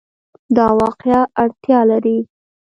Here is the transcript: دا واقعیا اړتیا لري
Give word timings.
دا 0.55 0.65
واقعیا 0.79 1.21
اړتیا 1.41 1.79
لري 1.91 2.17